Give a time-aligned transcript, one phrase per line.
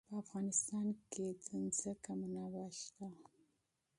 [0.09, 1.37] په افغانستان کې د
[1.75, 3.07] ځمکه منابع شته.